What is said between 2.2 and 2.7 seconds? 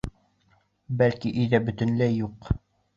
юҡ.